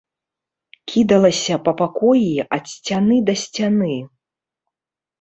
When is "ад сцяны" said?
2.59-3.23